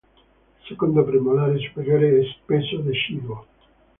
[0.61, 3.45] Il secondo premolare superiore è spesso deciduo.